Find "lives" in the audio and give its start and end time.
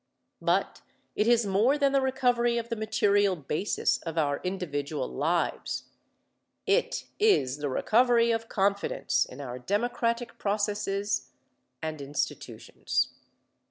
5.07-5.89